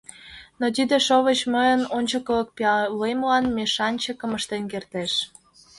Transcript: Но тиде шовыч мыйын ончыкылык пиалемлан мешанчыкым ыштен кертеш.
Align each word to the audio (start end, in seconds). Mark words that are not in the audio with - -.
Но 0.59 0.65
тиде 0.75 0.97
шовыч 1.07 1.39
мыйын 1.53 1.81
ончыкылык 1.97 2.49
пиалемлан 2.57 3.45
мешанчыкым 3.57 4.31
ыштен 4.37 4.63
кертеш. 4.71 5.13